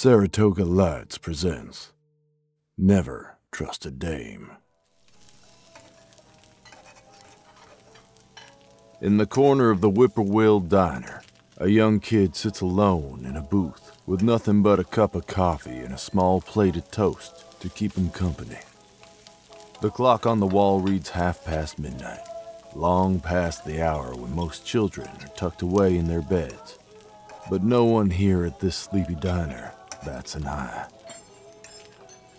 Saratoga 0.00 0.64
Lights 0.64 1.18
presents 1.18 1.90
Never 2.76 3.36
Trust 3.50 3.84
a 3.84 3.90
Dame. 3.90 4.52
In 9.00 9.16
the 9.16 9.26
corner 9.26 9.70
of 9.70 9.80
the 9.80 9.90
Whippoorwill 9.90 10.60
Diner, 10.60 11.22
a 11.56 11.66
young 11.66 11.98
kid 11.98 12.36
sits 12.36 12.60
alone 12.60 13.24
in 13.26 13.34
a 13.34 13.42
booth 13.42 13.90
with 14.06 14.22
nothing 14.22 14.62
but 14.62 14.78
a 14.78 14.84
cup 14.84 15.16
of 15.16 15.26
coffee 15.26 15.80
and 15.80 15.92
a 15.92 15.98
small 15.98 16.40
plate 16.40 16.76
of 16.76 16.88
toast 16.92 17.60
to 17.60 17.68
keep 17.68 17.94
him 17.94 18.10
company. 18.10 18.60
The 19.80 19.90
clock 19.90 20.26
on 20.26 20.38
the 20.38 20.46
wall 20.46 20.78
reads 20.78 21.10
half 21.10 21.44
past 21.44 21.80
midnight, 21.80 22.22
long 22.76 23.18
past 23.18 23.64
the 23.64 23.82
hour 23.82 24.14
when 24.14 24.32
most 24.32 24.64
children 24.64 25.08
are 25.08 25.34
tucked 25.36 25.62
away 25.62 25.96
in 25.96 26.06
their 26.06 26.22
beds. 26.22 26.78
But 27.50 27.64
no 27.64 27.84
one 27.84 28.10
here 28.10 28.44
at 28.44 28.60
this 28.60 28.76
sleepy 28.76 29.16
diner 29.16 29.72
bats 30.04 30.34
an 30.34 30.46
eye. 30.46 30.86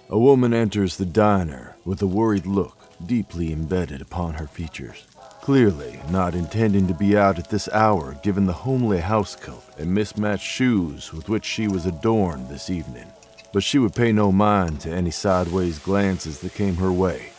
A 0.10 0.18
woman 0.18 0.54
enters 0.54 0.98
the 0.98 1.06
diner 1.06 1.76
with 1.86 2.02
a 2.02 2.08
worried 2.08 2.46
look 2.46 2.76
deeply 3.06 3.52
embedded 3.52 4.02
upon 4.02 4.34
her 4.36 4.48
features. 4.48 5.06
Clearly 5.42 6.00
not 6.10 6.36
intending 6.36 6.88
to 6.88 6.94
be 6.94 7.18
out 7.18 7.40
at 7.40 7.50
this 7.50 7.70
hour 7.70 8.18
given 8.24 8.46
the 8.46 8.54
homely 8.54 9.00
housecoat 9.00 9.64
and 9.78 9.94
mismatched 9.94 10.46
shoes 10.46 11.14
with 11.14 11.30
which 11.30 11.46
she 11.46 11.68
was 11.68 11.86
adorned 11.86 12.50
this 12.50 12.70
evening. 12.70 13.08
But 13.54 13.64
she 13.64 13.80
would 13.80 13.96
pay 13.96 14.12
no 14.12 14.32
mind 14.32 14.82
to 14.82 14.92
any 14.92 15.12
sideways 15.12 15.80
glances 15.80 16.40
that 16.40 16.54
came 16.54 16.76
her 16.76 16.92
way. 16.92 17.30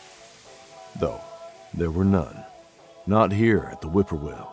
Though 0.98 1.20
there 1.74 1.90
were 1.90 2.04
none. 2.04 2.44
Not 3.06 3.32
here 3.32 3.68
at 3.70 3.80
the 3.80 3.88
Whippoorwill. 3.88 4.50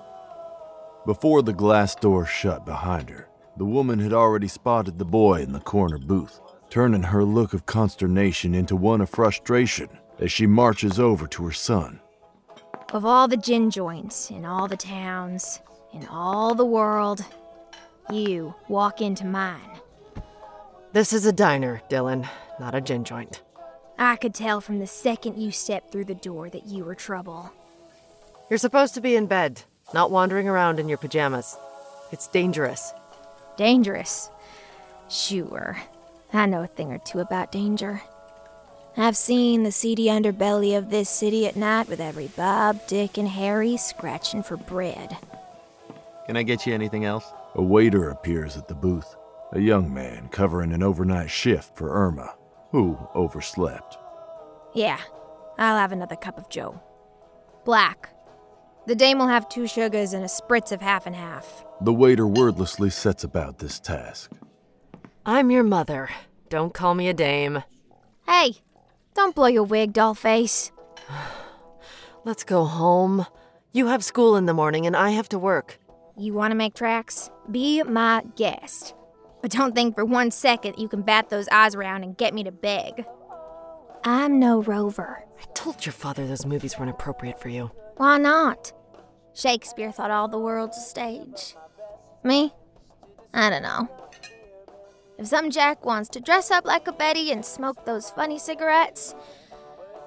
Before 1.05 1.41
the 1.41 1.53
glass 1.53 1.95
door 1.95 2.25
shut 2.25 2.65
behind 2.65 3.09
her, 3.09 3.27
the 3.57 3.65
woman 3.65 3.99
had 3.99 4.13
already 4.13 4.47
spotted 4.47 4.97
the 4.97 5.05
boy 5.05 5.41
in 5.41 5.51
the 5.51 5.59
corner 5.59 5.97
booth, 5.97 6.39
turning 6.69 7.03
her 7.03 7.23
look 7.23 7.53
of 7.53 7.65
consternation 7.65 8.53
into 8.53 8.75
one 8.75 9.01
of 9.01 9.09
frustration 9.09 9.89
as 10.19 10.31
she 10.31 10.45
marches 10.45 10.99
over 10.99 11.27
to 11.27 11.45
her 11.45 11.51
son. 11.51 11.99
Of 12.93 13.03
all 13.03 13.27
the 13.27 13.37
gin 13.37 13.69
joints 13.69 14.29
in 14.29 14.45
all 14.45 14.67
the 14.67 14.77
towns, 14.77 15.59
in 15.93 16.05
all 16.07 16.55
the 16.55 16.65
world, 16.65 17.23
you 18.11 18.53
walk 18.67 19.01
into 19.01 19.25
mine. 19.25 19.79
This 20.93 21.11
is 21.11 21.25
a 21.25 21.33
diner, 21.33 21.81
Dylan, 21.89 22.27
not 22.59 22.75
a 22.75 22.81
gin 22.81 23.03
joint. 23.03 23.41
I 23.99 24.15
could 24.15 24.33
tell 24.33 24.61
from 24.61 24.79
the 24.79 24.87
second 24.87 25.37
you 25.37 25.51
stepped 25.51 25.91
through 25.91 26.05
the 26.05 26.15
door 26.15 26.49
that 26.49 26.67
you 26.67 26.85
were 26.85 26.95
trouble. 26.95 27.51
You're 28.49 28.59
supposed 28.59 28.93
to 28.93 29.01
be 29.01 29.15
in 29.15 29.25
bed, 29.25 29.63
not 29.93 30.11
wandering 30.11 30.47
around 30.47 30.79
in 30.79 30.87
your 30.87 30.97
pajamas. 30.97 31.57
It's 32.11 32.27
dangerous. 32.27 32.93
Dangerous. 33.57 34.29
Sure. 35.09 35.77
I 36.31 36.45
know 36.45 36.63
a 36.63 36.67
thing 36.67 36.91
or 36.91 36.99
two 36.99 37.19
about 37.19 37.51
danger. 37.51 38.01
I've 38.95 39.17
seen 39.17 39.63
the 39.63 39.71
seedy 39.71 40.05
underbelly 40.05 40.77
of 40.77 40.89
this 40.89 41.09
city 41.09 41.45
at 41.45 41.55
night 41.55 41.87
with 41.87 41.99
every 41.99 42.27
Bob, 42.27 42.85
Dick, 42.87 43.17
and 43.17 43.27
Harry 43.27 43.77
scratching 43.77 44.41
for 44.41 44.57
bread. 44.57 45.17
Can 46.25 46.35
I 46.35 46.43
get 46.43 46.65
you 46.65 46.73
anything 46.73 47.05
else? 47.05 47.25
A 47.55 47.61
waiter 47.61 48.09
appears 48.09 48.57
at 48.57 48.67
the 48.67 48.75
booth, 48.75 49.15
a 49.53 49.59
young 49.59 49.93
man 49.93 50.29
covering 50.29 50.73
an 50.73 50.81
overnight 50.81 51.29
shift 51.29 51.77
for 51.77 51.93
Irma, 51.93 52.33
who 52.71 52.97
overslept. 53.13 53.97
Yeah, 54.73 54.99
I'll 55.57 55.77
have 55.77 55.91
another 55.91 56.15
cup 56.15 56.37
of 56.37 56.49
Joe. 56.49 56.81
Black. 57.65 58.09
The 58.87 58.95
dame 58.95 59.19
will 59.19 59.27
have 59.27 59.47
two 59.47 59.67
sugars 59.67 60.13
and 60.13 60.23
a 60.23 60.27
spritz 60.27 60.71
of 60.71 60.81
half 60.81 61.05
and 61.05 61.15
half. 61.15 61.65
The 61.79 61.93
waiter 61.93 62.25
wordlessly 62.25 62.89
sets 62.89 63.23
about 63.23 63.59
this 63.59 63.79
task. 63.79 64.31
I'm 65.25 65.51
your 65.51 65.63
mother. 65.63 66.09
Don't 66.49 66.73
call 66.73 66.95
me 66.95 67.07
a 67.07 67.13
dame. 67.13 67.63
Hey, 68.27 68.55
don't 69.13 69.35
blow 69.35 69.45
your 69.45 69.63
wig, 69.63 69.93
doll 69.93 70.15
face. 70.15 70.71
Let's 72.25 72.43
go 72.43 72.65
home. 72.65 73.27
You 73.73 73.87
have 73.87 74.03
school 74.03 74.35
in 74.37 74.47
the 74.47 74.55
morning 74.55 74.87
and 74.87 74.95
I 74.95 75.11
have 75.11 75.29
to 75.29 75.39
work. 75.39 75.77
You 76.17 76.33
want 76.33 76.51
to 76.51 76.55
make 76.55 76.73
tracks? 76.73 77.29
Be 77.51 77.83
my 77.83 78.23
guest. 78.35 78.95
But 79.43 79.51
don't 79.51 79.75
think 79.75 79.93
for 79.93 80.03
one 80.03 80.31
second 80.31 80.79
you 80.79 80.87
can 80.87 81.03
bat 81.03 81.29
those 81.29 81.47
eyes 81.49 81.75
around 81.75 82.03
and 82.03 82.17
get 82.17 82.33
me 82.33 82.43
to 82.43 82.51
beg. 82.51 83.05
I'm 84.03 84.39
no 84.39 84.63
rover. 84.63 85.23
I 85.39 85.43
told 85.53 85.85
your 85.85 85.93
father 85.93 86.25
those 86.25 86.45
movies 86.45 86.79
weren't 86.79 86.89
appropriate 86.89 87.39
for 87.39 87.49
you. 87.49 87.69
Why 87.97 88.17
not? 88.17 88.73
Shakespeare 89.35 89.91
thought 89.91 90.09
all 90.09 90.27
the 90.27 90.39
world's 90.39 90.77
a 90.77 90.81
stage. 90.81 91.55
Me? 92.27 92.51
I 93.33 93.49
don't 93.49 93.63
know. 93.63 93.87
If 95.17 95.27
some 95.27 95.49
jack 95.49 95.85
wants 95.85 96.09
to 96.09 96.19
dress 96.19 96.51
up 96.51 96.65
like 96.65 96.85
a 96.89 96.91
Betty 96.91 97.31
and 97.31 97.43
smoke 97.43 97.85
those 97.85 98.09
funny 98.09 98.37
cigarettes, 98.37 99.15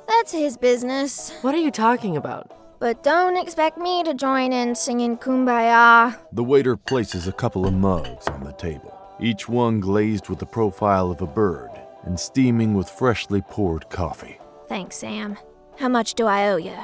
that's 0.06 0.30
his 0.30 0.58
business. 0.58 1.32
What 1.40 1.54
are 1.54 1.60
you 1.60 1.70
talking 1.70 2.18
about? 2.18 2.78
But 2.78 3.02
don't 3.02 3.38
expect 3.38 3.78
me 3.78 4.02
to 4.04 4.12
join 4.12 4.52
in 4.52 4.74
singing 4.74 5.16
Kumbaya. 5.16 6.14
The 6.32 6.44
waiter 6.44 6.76
places 6.76 7.26
a 7.26 7.32
couple 7.32 7.66
of 7.66 7.72
mugs 7.72 8.28
on 8.28 8.44
the 8.44 8.52
table, 8.52 8.94
each 9.18 9.48
one 9.48 9.80
glazed 9.80 10.28
with 10.28 10.40
the 10.40 10.46
profile 10.46 11.10
of 11.10 11.22
a 11.22 11.26
bird 11.26 11.70
and 12.04 12.20
steaming 12.20 12.74
with 12.74 12.90
freshly 12.90 13.40
poured 13.40 13.88
coffee. 13.88 14.38
Thanks, 14.68 14.96
Sam. 14.96 15.38
How 15.78 15.88
much 15.88 16.12
do 16.14 16.26
I 16.26 16.48
owe 16.50 16.56
you? 16.58 16.76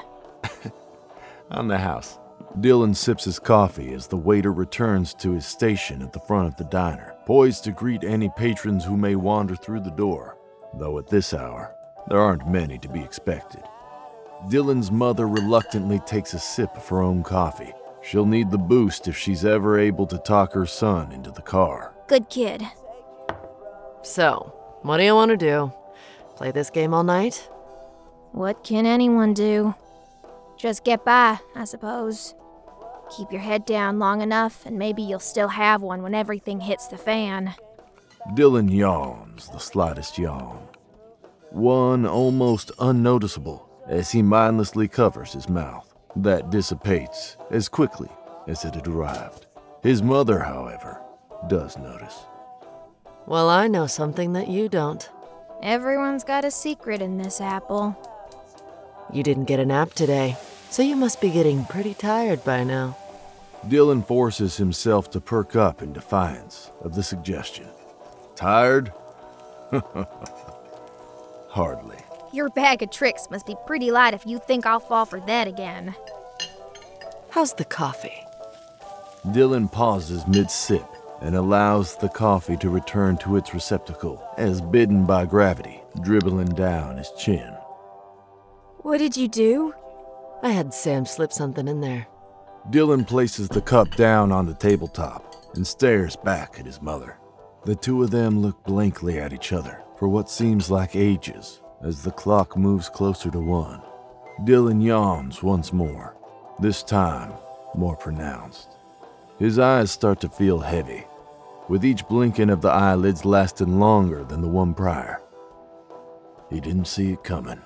On 1.50 1.68
the 1.68 1.76
house. 1.78 2.18
Dylan 2.60 2.96
sips 2.96 3.24
his 3.24 3.38
coffee 3.38 3.92
as 3.92 4.06
the 4.06 4.16
waiter 4.16 4.50
returns 4.50 5.12
to 5.14 5.32
his 5.32 5.44
station 5.44 6.00
at 6.00 6.12
the 6.14 6.20
front 6.20 6.48
of 6.48 6.56
the 6.56 6.64
diner, 6.64 7.14
poised 7.26 7.64
to 7.64 7.72
greet 7.72 8.02
any 8.02 8.30
patrons 8.30 8.82
who 8.82 8.96
may 8.96 9.14
wander 9.14 9.54
through 9.54 9.80
the 9.80 9.90
door, 9.90 10.38
though 10.72 10.98
at 10.98 11.06
this 11.08 11.34
hour, 11.34 11.74
there 12.08 12.18
aren't 12.18 12.48
many 12.48 12.78
to 12.78 12.88
be 12.88 13.00
expected. 13.00 13.62
Dylan's 14.48 14.90
mother 14.90 15.28
reluctantly 15.28 15.98
takes 16.06 16.32
a 16.32 16.38
sip 16.38 16.74
of 16.76 16.88
her 16.88 17.02
own 17.02 17.22
coffee. 17.22 17.72
She'll 18.02 18.24
need 18.24 18.50
the 18.50 18.58
boost 18.58 19.06
if 19.06 19.18
she's 19.18 19.44
ever 19.44 19.78
able 19.78 20.06
to 20.06 20.18
talk 20.18 20.52
her 20.52 20.64
son 20.64 21.12
into 21.12 21.30
the 21.30 21.42
car. 21.42 21.94
Good 22.06 22.30
kid. 22.30 22.62
So, 24.02 24.54
what 24.80 24.96
do 24.96 25.04
you 25.04 25.14
want 25.14 25.30
to 25.30 25.36
do? 25.36 25.72
Play 26.36 26.52
this 26.52 26.70
game 26.70 26.94
all 26.94 27.04
night? 27.04 27.50
What 28.32 28.64
can 28.64 28.86
anyone 28.86 29.34
do? 29.34 29.74
Just 30.56 30.84
get 30.84 31.04
by, 31.04 31.38
I 31.54 31.64
suppose. 31.64 32.34
Keep 33.10 33.32
your 33.32 33.40
head 33.40 33.64
down 33.64 33.98
long 33.98 34.20
enough, 34.20 34.66
and 34.66 34.78
maybe 34.78 35.02
you'll 35.02 35.20
still 35.20 35.48
have 35.48 35.82
one 35.82 36.02
when 36.02 36.14
everything 36.14 36.60
hits 36.60 36.88
the 36.88 36.98
fan. 36.98 37.54
Dylan 38.34 38.70
yawns 38.70 39.48
the 39.48 39.58
slightest 39.58 40.18
yawn. 40.18 40.66
One 41.50 42.06
almost 42.06 42.72
unnoticeable 42.80 43.68
as 43.88 44.10
he 44.10 44.22
mindlessly 44.22 44.88
covers 44.88 45.32
his 45.32 45.48
mouth. 45.48 45.94
That 46.16 46.50
dissipates 46.50 47.36
as 47.50 47.68
quickly 47.68 48.08
as 48.48 48.64
it 48.64 48.74
had 48.74 48.88
arrived. 48.88 49.46
His 49.82 50.02
mother, 50.02 50.40
however, 50.40 51.00
does 51.48 51.78
notice. 51.78 52.24
Well, 53.26 53.48
I 53.48 53.68
know 53.68 53.86
something 53.86 54.32
that 54.32 54.48
you 54.48 54.68
don't. 54.68 55.08
Everyone's 55.62 56.24
got 56.24 56.44
a 56.44 56.50
secret 56.50 57.00
in 57.00 57.18
this 57.18 57.40
apple. 57.40 57.96
You 59.12 59.22
didn't 59.22 59.44
get 59.44 59.60
a 59.60 59.66
nap 59.66 59.92
today, 59.92 60.36
so 60.70 60.82
you 60.82 60.96
must 60.96 61.20
be 61.20 61.30
getting 61.30 61.64
pretty 61.64 61.94
tired 61.94 62.44
by 62.44 62.64
now. 62.64 62.96
Dylan 63.66 64.06
forces 64.06 64.56
himself 64.56 65.10
to 65.10 65.20
perk 65.20 65.56
up 65.56 65.82
in 65.82 65.92
defiance 65.92 66.70
of 66.82 66.94
the 66.94 67.02
suggestion. 67.02 67.66
Tired? 68.36 68.92
Hardly. 71.48 71.98
Your 72.32 72.48
bag 72.50 72.82
of 72.82 72.90
tricks 72.90 73.28
must 73.30 73.46
be 73.46 73.56
pretty 73.66 73.90
light 73.90 74.14
if 74.14 74.26
you 74.26 74.38
think 74.38 74.66
I'll 74.66 74.80
fall 74.80 75.06
for 75.06 75.20
that 75.20 75.48
again. 75.48 75.94
How's 77.30 77.54
the 77.54 77.64
coffee? 77.64 78.22
Dylan 79.26 79.70
pauses 79.70 80.26
mid 80.26 80.50
sip 80.50 80.86
and 81.20 81.34
allows 81.34 81.96
the 81.96 82.08
coffee 82.08 82.56
to 82.58 82.70
return 82.70 83.16
to 83.18 83.36
its 83.36 83.54
receptacle 83.54 84.22
as 84.36 84.60
bidden 84.60 85.06
by 85.06 85.24
gravity, 85.24 85.80
dribbling 86.02 86.50
down 86.50 86.98
his 86.98 87.10
chin. 87.18 87.52
What 88.78 88.98
did 88.98 89.16
you 89.16 89.28
do? 89.28 89.74
I 90.46 90.50
had 90.50 90.72
Sam 90.72 91.04
slip 91.06 91.32
something 91.32 91.66
in 91.66 91.80
there. 91.80 92.06
Dylan 92.70 93.04
places 93.04 93.48
the 93.48 93.60
cup 93.60 93.96
down 93.96 94.30
on 94.30 94.46
the 94.46 94.54
tabletop 94.54 95.34
and 95.56 95.66
stares 95.66 96.14
back 96.14 96.60
at 96.60 96.66
his 96.66 96.80
mother. 96.80 97.18
The 97.64 97.74
two 97.74 98.04
of 98.04 98.12
them 98.12 98.38
look 98.38 98.62
blankly 98.62 99.18
at 99.18 99.32
each 99.32 99.52
other 99.52 99.82
for 99.98 100.06
what 100.06 100.30
seems 100.30 100.70
like 100.70 100.94
ages 100.94 101.62
as 101.82 102.04
the 102.04 102.12
clock 102.12 102.56
moves 102.56 102.88
closer 102.88 103.28
to 103.32 103.40
one. 103.40 103.82
Dylan 104.44 104.80
yawns 104.80 105.42
once 105.42 105.72
more, 105.72 106.16
this 106.60 106.84
time 106.84 107.32
more 107.74 107.96
pronounced. 107.96 108.68
His 109.40 109.58
eyes 109.58 109.90
start 109.90 110.20
to 110.20 110.28
feel 110.28 110.60
heavy, 110.60 111.06
with 111.68 111.84
each 111.84 112.06
blinking 112.06 112.50
of 112.50 112.60
the 112.60 112.70
eyelids 112.70 113.24
lasting 113.24 113.80
longer 113.80 114.22
than 114.22 114.42
the 114.42 114.48
one 114.48 114.74
prior. 114.74 115.20
He 116.50 116.60
didn't 116.60 116.86
see 116.86 117.10
it 117.10 117.24
coming. 117.24 117.60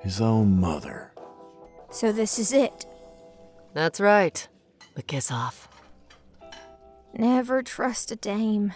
His 0.00 0.20
own 0.20 0.58
mother. 0.58 1.12
So 1.96 2.12
this 2.12 2.38
is 2.38 2.52
it. 2.52 2.84
That's 3.72 4.00
right. 4.00 4.46
The 4.96 5.02
kiss 5.02 5.30
off. 5.30 5.66
Never 7.16 7.62
trust 7.62 8.12
a 8.12 8.16
dame. 8.16 8.74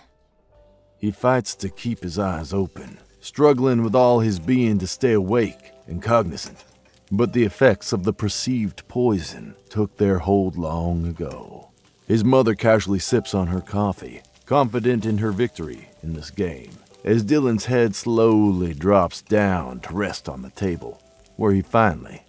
He 0.97 1.11
fights 1.11 1.55
to 1.57 1.69
keep 1.69 2.03
his 2.03 2.19
eyes 2.19 2.55
open, 2.55 2.97
struggling 3.21 3.83
with 3.85 3.95
all 3.95 4.21
his 4.21 4.39
being 4.39 4.79
to 4.79 4.87
stay 4.87 5.13
awake 5.13 5.73
and 5.87 6.03
cognizant. 6.03 6.65
But 7.13 7.35
the 7.35 7.45
effects 7.45 7.93
of 7.93 8.05
the 8.05 8.15
perceived 8.15 8.89
poison 8.89 9.55
took 9.69 9.99
their 9.99 10.21
hold 10.21 10.57
long 10.57 11.07
ago. 11.07 11.73
His 12.09 12.25
mother 12.25 12.55
casually 12.55 13.01
sips 13.01 13.35
on 13.35 13.49
her 13.49 13.61
coffee, 13.61 14.23
confident 14.47 15.05
in 15.05 15.19
her 15.19 15.31
victory 15.31 15.91
in 16.03 16.15
this 16.15 16.31
game, 16.31 16.71
as 17.05 17.23
Dylan's 17.23 17.67
head 17.67 17.95
slowly 17.95 18.73
drops 18.73 19.21
down 19.21 19.81
to 19.81 19.93
rest 19.93 20.27
on 20.27 20.41
the 20.41 20.49
table, 20.49 21.03
where 21.37 21.53
he 21.53 21.61
finally 21.61 22.23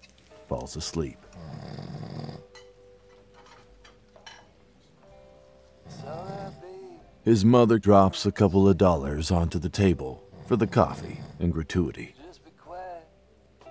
falls 0.51 0.75
asleep. 0.75 1.17
His 7.23 7.45
mother 7.45 7.79
drops 7.79 8.25
a 8.25 8.33
couple 8.33 8.67
of 8.67 8.77
dollars 8.77 9.31
onto 9.31 9.59
the 9.59 9.69
table 9.69 10.21
for 10.47 10.57
the 10.57 10.67
coffee 10.67 11.21
and 11.39 11.53
gratuity. 11.53 12.15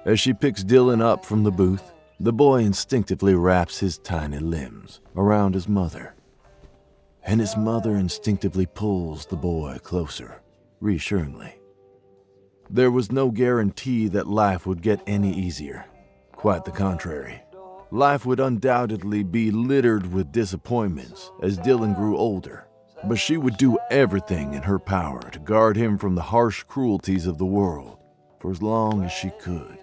As 0.07 0.19
she 0.19 0.33
picks 0.33 0.65
Dylan 0.65 1.03
up 1.03 1.27
from 1.27 1.45
the 1.45 1.51
booth, 1.51 1.93
the 2.19 2.33
boy 2.33 2.63
instinctively 2.63 3.35
wraps 3.35 3.81
his 3.81 3.99
tiny 3.99 4.39
limbs 4.39 5.01
around 5.15 5.53
his 5.53 5.69
mother. 5.69 6.15
And 7.23 7.41
his 7.41 7.59
mother 7.59 7.95
instinctively 7.95 8.65
pulls 8.65 9.27
the 9.27 9.37
boy 9.37 9.81
closer, 9.83 10.41
reassuringly. 10.81 11.59
There 12.71 12.91
was 12.91 13.13
no 13.13 13.31
guarantee 13.31 14.09
that 14.09 14.27
life 14.27 14.67
would 14.67 14.81
get 14.81 15.03
any 15.07 15.35
easier. 15.35 15.85
Quite 16.41 16.65
the 16.65 16.73
contrary. 16.73 17.43
Life 17.91 18.27
would 18.27 18.41
undoubtedly 18.41 19.23
be 19.23 19.51
littered 19.51 20.13
with 20.13 20.33
disappointments 20.33 21.31
as 21.43 21.59
Dylan 21.59 21.95
grew 21.95 22.17
older 22.17 22.67
but 23.05 23.19
she 23.19 23.37
would 23.37 23.57
do 23.57 23.79
everything 23.91 24.55
in 24.55 24.63
her 24.63 24.79
power 24.79 25.21
to 25.31 25.39
guard 25.39 25.77
him 25.77 25.97
from 25.99 26.15
the 26.15 26.23
harsh 26.23 26.63
cruelties 26.65 27.27
of 27.27 27.39
the 27.39 27.47
world 27.47 27.99
for 28.39 28.51
as 28.51 28.63
long 28.63 29.03
as 29.03 29.13
she 29.13 29.31
could. 29.41 29.79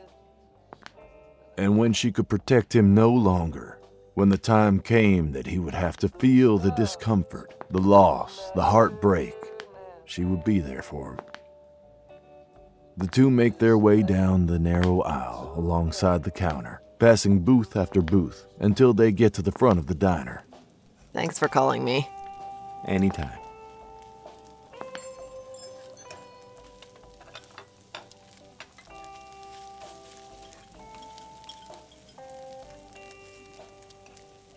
And 1.58 1.78
when 1.78 1.94
she 1.94 2.12
could 2.12 2.30
protect 2.30 2.76
him 2.76 2.94
no 2.94 3.12
longer, 3.12 3.80
when 4.14 4.30
the 4.30 4.38
time 4.38 4.80
came 4.80 5.32
that 5.32 5.48
he 5.48 5.60
would 5.60 5.74
have 5.74 5.98
to 5.98 6.10
feel 6.10 6.58
the 6.58 6.72
discomfort, 6.72 7.54
the 7.72 7.82
loss, 7.82 8.52
the 8.56 8.64
heartbreak, 8.64 9.36
she 10.06 10.24
would 10.24 10.44
be 10.44 10.60
there 10.60 10.82
for 10.82 11.14
him. 11.14 11.20
The 12.98 13.06
two 13.06 13.30
make 13.30 13.60
their 13.60 13.78
way 13.78 14.02
down 14.02 14.48
the 14.48 14.58
narrow 14.58 15.02
aisle 15.02 15.54
alongside 15.56 16.24
the 16.24 16.32
counter, 16.32 16.82
passing 16.98 17.42
booth 17.42 17.76
after 17.76 18.02
booth 18.02 18.48
until 18.60 18.92
they 18.92 19.12
get 19.12 19.36
to 19.36 19.44
the 19.44 19.52
front 19.52 19.78
of 19.78 19.86
the 19.86 19.94
diner. 19.94 20.44
Thanks 21.14 21.38
for 21.38 21.48
calling 21.48 21.84
me. 21.84 22.10
Anytime. 22.88 23.38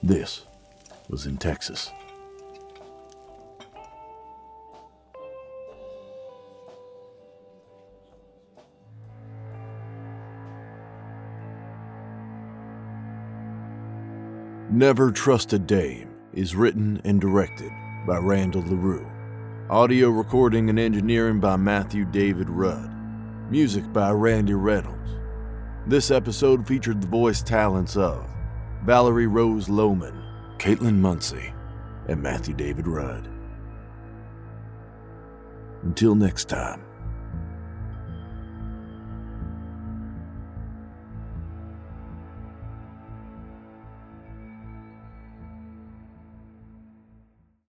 This 0.03 0.47
was 1.11 1.27
in 1.27 1.37
Texas. 1.37 1.91
Never 14.73 15.11
Trust 15.11 15.53
a 15.53 15.59
Dame 15.59 16.15
is 16.33 16.55
written 16.55 17.01
and 17.03 17.21
directed 17.21 17.73
by 18.07 18.19
Randall 18.19 18.63
LaRue. 18.63 19.05
Audio 19.69 20.11
recording 20.11 20.71
and 20.71 20.79
engineering 20.79 21.41
by 21.41 21.57
Matthew 21.57 22.05
David 22.05 22.49
Rudd. 22.49 22.89
Music 23.51 23.93
by 23.93 24.13
Randy 24.13 24.55
Reynolds. 24.55 25.11
This 25.89 26.13
episode 26.13 26.69
featured 26.69 27.01
the 27.01 27.09
voice 27.09 27.43
talents 27.43 27.97
of 27.97 28.25
Valerie 28.85 29.27
Rose 29.27 29.67
Lohman, 29.67 30.23
Caitlin 30.59 31.01
Munsey, 31.01 31.53
and 32.07 32.23
Matthew 32.23 32.55
David 32.55 32.87
Rudd. 32.87 33.29
Until 35.83 36.15
next 36.15 36.49
time. 36.49 36.81